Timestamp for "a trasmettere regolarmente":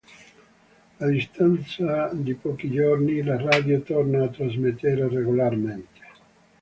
4.23-5.99